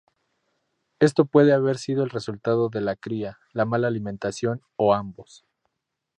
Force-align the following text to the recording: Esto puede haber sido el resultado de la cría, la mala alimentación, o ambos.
Esto 0.99 1.25
puede 1.25 1.53
haber 1.53 1.77
sido 1.77 2.03
el 2.03 2.09
resultado 2.09 2.69
de 2.69 2.81
la 2.81 2.95
cría, 2.95 3.37
la 3.53 3.65
mala 3.65 3.87
alimentación, 3.87 4.63
o 4.75 4.95
ambos. 4.95 5.45